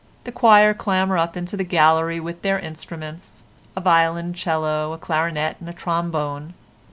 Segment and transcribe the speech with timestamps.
[0.23, 5.73] The choir clamber up into the gallery with their instruments—a violoncello, a clarinet and a
[5.73, 6.55] trombone.